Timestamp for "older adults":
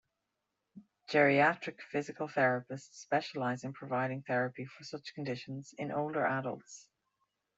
5.91-6.89